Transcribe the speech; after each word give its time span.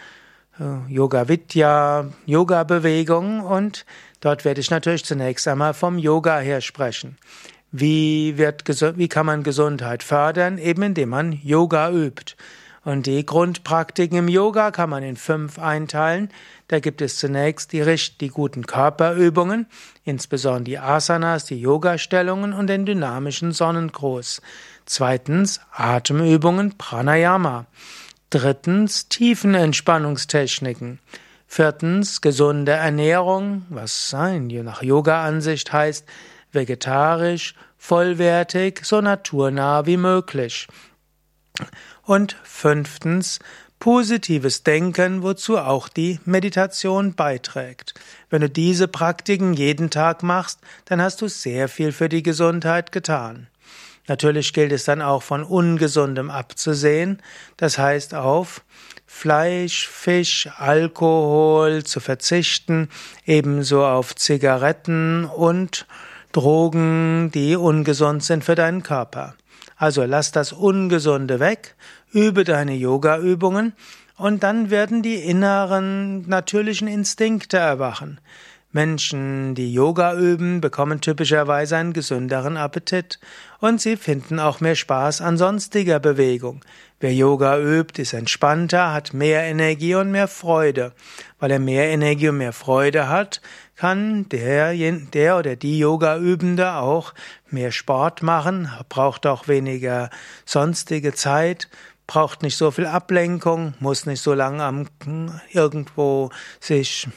äh, 0.59 0.91
Yoga 0.91 1.29
Vidya 1.29 2.07
Yoga 2.25 2.64
Bewegung 2.64 3.43
und 3.43 3.85
dort 4.21 4.46
werde 4.46 4.62
ich 4.62 4.71
natürlich 4.71 5.05
zunächst 5.05 5.46
einmal 5.46 5.75
vom 5.75 5.98
Yoga 5.98 6.39
her 6.39 6.62
sprechen. 6.62 7.19
Wie, 7.73 8.37
wird, 8.37 8.64
wie 8.98 9.09
kann 9.09 9.27
man 9.27 9.43
Gesundheit 9.43 10.02
fördern? 10.02 10.59
Eben 10.59 10.83
indem 10.83 11.11
man 11.11 11.33
Yoga 11.33 11.91
übt. 11.91 12.34
Und 12.83 13.06
die 13.06 13.27
Grundpraktiken 13.27 14.16
im 14.16 14.28
Yoga 14.28 14.70
kann 14.70 14.88
man 14.88 15.02
in 15.02 15.16
fünf 15.16 15.59
einteilen. 15.59 16.30
Da 16.69 16.80
gibt 16.80 17.02
es 17.02 17.19
zunächst 17.19 17.73
die, 17.73 17.84
die 18.20 18.28
guten 18.28 18.66
Körperübungen, 18.66 19.66
insbesondere 20.05 20.64
die 20.64 20.78
Asanas, 20.78 21.45
die 21.45 21.61
Yoga-Stellungen 21.61 22.55
und 22.55 22.69
den 22.69 22.87
dynamischen 22.87 23.52
Sonnengruß. 23.52 24.41
Zweitens 24.87 25.61
Atemübungen, 25.73 26.78
Pranayama. 26.78 27.66
Drittens 28.30 29.09
Tiefenentspannungstechniken. 29.09 31.00
Viertens 31.47 32.20
gesunde 32.20 32.73
Ernährung, 32.73 33.66
was 33.69 34.09
sein, 34.09 34.48
je 34.48 34.62
nach 34.62 34.83
Yoga-Ansicht 34.83 35.73
heißt, 35.73 36.06
vegetarisch, 36.53 37.55
vollwertig, 37.79 38.85
so 38.85 39.01
naturnah 39.01 39.87
wie 39.87 39.97
möglich. 39.97 40.69
Und 42.03 42.37
fünftens, 42.43 43.39
positives 43.79 44.62
Denken, 44.62 45.23
wozu 45.23 45.59
auch 45.59 45.89
die 45.89 46.20
Meditation 46.25 47.15
beiträgt. 47.15 47.95
Wenn 48.29 48.42
du 48.42 48.51
diese 48.51 48.89
Praktiken 48.89 49.55
jeden 49.55 49.91
Tag 49.91 50.23
machst, 50.23 50.61
dann 50.84 51.01
hast 51.01 51.23
du 51.23 51.29
sehr 51.29 51.69
viel 51.69 51.92
für 51.92 52.09
die 52.09 52.23
Gesundheit 52.23 52.92
getan. 52.92 53.48
Natürlich 54.07 54.53
gilt 54.53 54.73
es 54.73 54.85
dann 54.85 55.03
auch 55.03 55.23
von 55.23 55.45
ungesundem 55.45 56.31
abzusehen, 56.31 57.23
das 57.57 57.79
heißt 57.79 58.14
auf 58.14 58.64
Fleisch, 59.07 59.89
Fisch, 59.89 60.48
Alkohol 60.57 61.85
zu 61.85 62.01
verzichten, 62.01 62.89
ebenso 63.25 63.85
auf 63.85 64.14
Zigaretten 64.14 65.25
und 65.25 65.87
Drogen, 66.33 67.31
die 67.33 67.56
ungesund 67.56 68.23
sind 68.23 68.45
für 68.45 68.55
deinen 68.55 68.83
Körper. 68.83 69.34
Also 69.77 70.05
lass 70.05 70.31
das 70.31 70.53
Ungesunde 70.53 71.41
weg, 71.41 71.75
übe 72.12 72.45
deine 72.45 72.75
Yoga-Übungen 72.75 73.73
und 74.17 74.42
dann 74.42 74.70
werden 74.70 75.03
die 75.03 75.17
inneren 75.17 76.28
natürlichen 76.28 76.86
Instinkte 76.86 77.56
erwachen. 77.56 78.20
Menschen, 78.73 79.56
die 79.56 79.73
Yoga 79.73 80.14
üben, 80.14 80.61
bekommen 80.61 81.01
typischerweise 81.01 81.77
einen 81.77 81.92
gesünderen 81.92 82.56
Appetit 82.56 83.19
und 83.58 83.81
sie 83.81 83.97
finden 83.97 84.39
auch 84.39 84.61
mehr 84.61 84.77
Spaß 84.77 85.23
an 85.23 85.36
sonstiger 85.36 85.98
Bewegung. 85.98 86.64
Wer 87.01 87.12
Yoga 87.12 87.58
übt, 87.58 88.01
ist 88.01 88.12
entspannter, 88.12 88.92
hat 88.92 89.12
mehr 89.12 89.42
Energie 89.42 89.97
und 89.97 90.12
mehr 90.12 90.28
Freude. 90.28 90.92
Weil 91.41 91.51
er 91.51 91.58
mehr 91.58 91.89
Energie 91.89 92.28
und 92.28 92.39
mehr 92.39 92.53
Freude 92.53 93.08
hat, 93.08 93.41
kann 93.81 94.28
der, 94.28 94.75
der 94.75 95.39
oder 95.39 95.56
die 95.56 95.78
Yoga-Übende 95.78 96.75
auch 96.75 97.14
mehr 97.48 97.73
Sport 97.73 98.23
machen, 98.23 98.70
braucht 98.91 99.27
auch 99.27 99.48
weniger 99.48 100.11
sonstige 100.45 101.14
Zeit, 101.14 101.70
braucht 102.06 102.42
nicht 102.42 102.58
so 102.58 102.70
viel 102.70 102.84
Ablenkung, 102.84 103.73
muss 103.81 104.05
nicht 104.05 104.20
so 104.20 104.34
lange 104.34 104.62
am 104.64 104.86
irgendwo 105.51 106.28
sich 106.61 107.08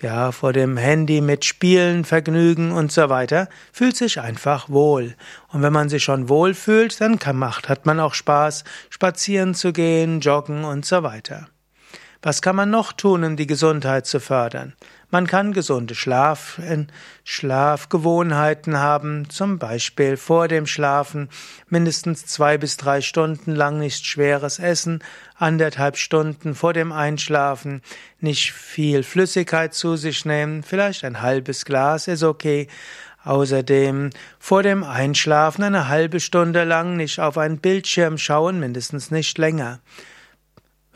ja, 0.00 0.30
vor 0.30 0.52
dem 0.52 0.76
Handy 0.76 1.20
mit 1.20 1.44
Spielen, 1.44 2.04
Vergnügen 2.04 2.70
und 2.70 2.92
so 2.92 3.08
weiter, 3.08 3.48
fühlt 3.72 3.96
sich 3.96 4.20
einfach 4.20 4.68
wohl. 4.68 5.16
Und 5.48 5.62
wenn 5.62 5.72
man 5.72 5.88
sich 5.88 6.04
schon 6.04 6.28
wohl 6.28 6.54
fühlt, 6.54 7.00
dann 7.00 7.18
kann, 7.18 7.36
macht, 7.36 7.68
hat 7.68 7.86
man 7.86 7.98
auch 7.98 8.14
Spaß, 8.14 8.62
spazieren 8.88 9.56
zu 9.56 9.72
gehen, 9.72 10.20
joggen 10.20 10.62
und 10.62 10.86
so 10.86 11.02
weiter. 11.02 11.48
Was 12.24 12.40
kann 12.40 12.56
man 12.56 12.70
noch 12.70 12.94
tun, 12.94 13.22
um 13.22 13.36
die 13.36 13.46
Gesundheit 13.46 14.06
zu 14.06 14.18
fördern? 14.18 14.72
Man 15.14 15.28
kann 15.28 15.52
gesunde 15.52 15.94
Schlaf, 15.94 16.58
äh, 16.58 16.86
Schlafgewohnheiten 17.22 18.78
haben, 18.78 19.30
zum 19.30 19.60
Beispiel 19.60 20.16
vor 20.16 20.48
dem 20.48 20.66
Schlafen 20.66 21.28
mindestens 21.68 22.26
zwei 22.26 22.58
bis 22.58 22.78
drei 22.78 23.00
Stunden 23.00 23.54
lang 23.54 23.78
nicht 23.78 24.04
schweres 24.04 24.58
Essen, 24.58 25.04
anderthalb 25.36 25.98
Stunden 25.98 26.56
vor 26.56 26.72
dem 26.72 26.90
Einschlafen 26.90 27.80
nicht 28.18 28.50
viel 28.50 29.04
Flüssigkeit 29.04 29.72
zu 29.72 29.94
sich 29.94 30.24
nehmen, 30.24 30.64
vielleicht 30.64 31.04
ein 31.04 31.22
halbes 31.22 31.64
Glas 31.64 32.08
ist 32.08 32.24
okay. 32.24 32.66
Außerdem 33.22 34.10
vor 34.40 34.64
dem 34.64 34.82
Einschlafen 34.82 35.62
eine 35.62 35.86
halbe 35.86 36.18
Stunde 36.18 36.64
lang 36.64 36.96
nicht 36.96 37.20
auf 37.20 37.38
einen 37.38 37.58
Bildschirm 37.58 38.18
schauen, 38.18 38.58
mindestens 38.58 39.12
nicht 39.12 39.38
länger. 39.38 39.78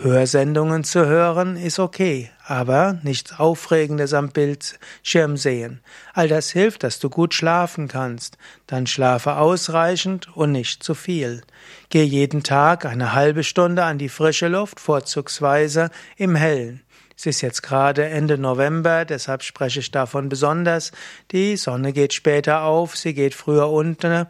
Hörsendungen 0.01 0.85
zu 0.85 1.07
hören 1.07 1.57
ist 1.57 1.79
okay, 1.81 2.31
aber 2.49 2.99
nichts 3.03 3.39
Aufregendes 3.39 4.15
am 4.15 4.31
Bildschirm 4.31 5.37
sehen. 5.37 5.81
All 6.15 6.29
das 6.29 6.51
hilft, 6.51 6.83
dass 6.83 6.99
du 6.99 7.11
gut 7.11 7.35
schlafen 7.35 7.89
kannst. 7.89 8.39
Dann 8.67 8.87
schlafe 8.87 9.37
ausreichend 9.37 10.35
und 10.35 10.53
nicht 10.53 10.83
zu 10.83 10.95
viel. 10.95 11.43
Geh 11.91 12.05
jeden 12.05 12.43
Tag 12.43 12.87
eine 12.87 13.13
halbe 13.13 13.45
Stunde 13.45 13.85
an 13.85 13.99
die 13.99 14.09
frische 14.09 14.49
Luft, 14.49 14.81
vorzugsweise 14.81 15.91
im 16.17 16.35
Hellen. 16.37 16.83
Es 17.19 17.27
ist 17.27 17.41
jetzt 17.41 17.63
gerade 17.63 18.05
Ende 18.05 18.39
November, 18.39 19.05
deshalb 19.05 19.43
spreche 19.43 19.81
ich 19.81 19.91
davon 19.91 20.29
besonders. 20.29 20.93
Die 21.33 21.57
Sonne 21.57 21.93
geht 21.93 22.15
später 22.15 22.63
auf, 22.63 22.97
sie 22.97 23.13
geht 23.13 23.35
früher 23.35 23.69
unter 23.71 24.29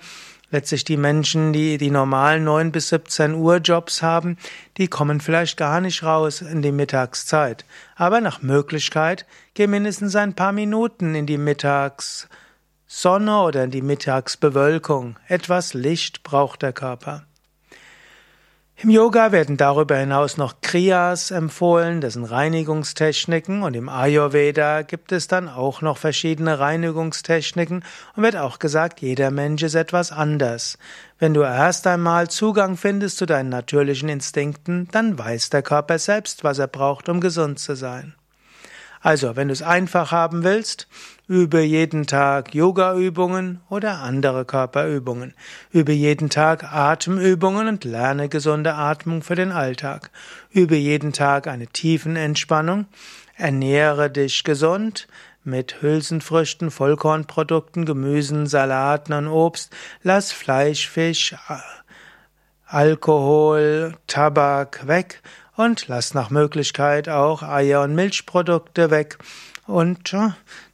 Letztlich 0.51 0.85
die 0.85 0.97
Menschen, 0.97 1.53
die 1.53 1.77
die 1.77 1.91
normalen 1.91 2.45
9 2.45 2.73
bis 2.73 2.89
17 2.89 3.35
Uhr 3.35 3.59
Jobs 3.59 4.01
haben, 4.01 4.39
die 4.79 4.89
kommen 4.89 5.21
vielleicht 5.21 5.59
gar 5.59 5.83
nicht 5.83 6.03
raus 6.03 6.41
in 6.41 6.63
die 6.63 6.73
Mittagszeit. 6.73 7.67
Aber 7.97 8.23
nach 8.23 8.41
Möglichkeit 8.41 9.27
geh 9.53 9.67
mindestens 9.67 10.17
ein 10.17 10.35
paar 10.35 10.53
Minuten 10.53 11.15
in 11.15 11.27
die 11.27 11.37
Mittagssonne 11.37 13.43
oder 13.43 13.65
in 13.65 13.71
die 13.71 13.83
Mittagsbewölkung. 13.83 15.19
Etwas 15.27 15.75
Licht 15.75 16.23
braucht 16.23 16.63
der 16.63 16.73
Körper. 16.73 17.25
Im 18.81 18.91
Yoga 18.91 19.33
werden 19.33 19.57
darüber 19.57 19.97
hinaus 19.97 20.37
noch 20.37 20.61
Kriyas 20.61 21.33
empfohlen, 21.33 22.01
das 22.01 22.13
sind 22.13 22.27
Reinigungstechniken 22.27 23.65
und 23.65 23.75
im 23.75 23.89
Ayurveda 23.89 24.83
gibt 24.83 25.11
es 25.11 25.27
dann 25.27 25.49
auch 25.49 25.83
noch 25.83 25.99
verschiedene 25.99 26.61
Reinigungstechniken 26.61 27.83
und 28.15 28.23
wird 28.23 28.37
auch 28.37 28.61
gesagt, 28.61 29.01
jeder 29.01 29.33
Mensch 29.33 29.65
ist 29.65 29.75
etwas 29.75 30.13
anders. 30.13 30.79
Wenn 31.19 31.35
du 31.35 31.43
erst 31.43 31.89
einmal 31.89 32.31
Zugang 32.31 32.77
findest 32.77 33.19
zu 33.19 33.27
deinen 33.27 33.49
natürlichen 33.49 34.09
Instinkten, 34.09 34.87
dann 34.93 35.19
weiß 35.19 35.51
der 35.51 35.63
Körper 35.63 35.99
selbst, 35.99 36.45
was 36.45 36.61
er 36.61 36.69
braucht, 36.69 37.09
um 37.09 37.21
gesund 37.21 37.59
zu 37.59 37.75
sein. 37.75 38.15
Also, 39.01 39.37
wenn 39.37 39.49
du 39.49 39.53
es 39.53 39.63
einfach 39.63 40.11
haben 40.11 40.43
willst, 40.45 40.89
übe 41.29 41.61
jeden 41.61 42.07
Tag 42.07 42.55
Yoga-Übungen 42.55 43.61
oder 43.69 44.01
andere 44.01 44.45
Körperübungen. 44.45 45.35
Übe 45.71 45.93
jeden 45.93 46.31
Tag 46.31 46.65
Atemübungen 46.65 47.69
und 47.69 47.85
lerne 47.85 48.29
gesunde 48.29 48.75
Atmung 48.75 49.23
für 49.23 49.35
den 49.35 49.53
Alltag. 49.53 50.11
Übe 50.51 50.77
jeden 50.77 51.13
Tag 51.13 51.47
eine 51.47 51.69
tiefen 51.69 52.17
Entspannung. 52.17 52.87
Ernähre 53.37 54.11
dich 54.11 54.43
gesund 54.43 55.07
mit 55.45 55.81
Hülsenfrüchten, 55.81 56.71
Vollkornprodukten, 56.71 57.85
Gemüsen, 57.85 58.47
Salaten 58.47 59.13
und 59.13 59.29
Obst. 59.29 59.73
Lass 60.03 60.33
Fleisch, 60.33 60.89
Fisch, 60.89 61.37
Alkohol, 62.67 63.95
Tabak 64.07 64.87
weg 64.87 65.23
und 65.59 65.89
lass 65.89 66.15
nach 66.15 66.31
Möglichkeit 66.31 67.09
auch 67.09 67.43
Eier 67.43 67.83
und 67.83 67.97
Milchprodukte 67.97 68.93
weg 68.93 69.19
und 69.67 70.15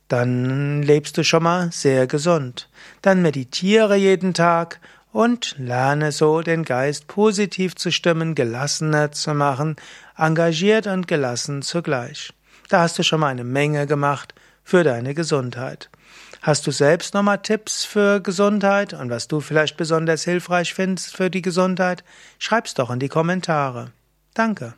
dann 0.08 0.82
lebst 0.82 1.16
du 1.16 1.24
schon 1.24 1.42
mal 1.42 1.72
sehr 1.72 2.06
gesund. 2.06 2.68
Dann 3.00 3.22
meditiere 3.22 3.96
jeden 3.96 4.34
Tag 4.34 4.80
und 5.10 5.56
lerne 5.58 6.12
so 6.12 6.42
den 6.42 6.64
Geist 6.64 7.06
positiv 7.06 7.76
zu 7.76 7.90
stimmen, 7.90 8.34
gelassener 8.34 9.10
zu 9.10 9.32
machen, 9.32 9.76
engagiert 10.18 10.86
und 10.86 11.08
gelassen 11.08 11.62
zugleich. 11.62 12.34
Da 12.68 12.82
hast 12.82 12.98
du 12.98 13.02
schon 13.02 13.20
mal 13.20 13.28
eine 13.28 13.44
Menge 13.44 13.86
gemacht 13.86 14.34
für 14.64 14.84
deine 14.84 15.14
Gesundheit. 15.14 15.88
Hast 16.42 16.66
du 16.66 16.72
selbst 16.72 17.14
nochmal 17.14 17.38
Tipps 17.38 17.86
für 17.86 18.20
Gesundheit 18.20 18.92
und 18.92 19.08
was 19.08 19.28
du 19.28 19.40
vielleicht 19.40 19.78
besonders 19.78 20.24
hilfreich 20.24 20.74
findest 20.74 21.16
für 21.16 21.30
die 21.30 21.42
Gesundheit? 21.42 22.04
Schreib's 22.38 22.74
doch 22.74 22.90
in 22.90 22.98
die 22.98 23.08
Kommentare. 23.08 23.92
Danke. 24.34 24.74